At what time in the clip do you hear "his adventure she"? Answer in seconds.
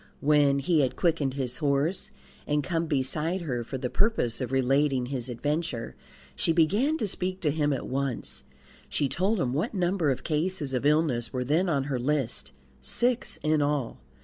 5.05-6.51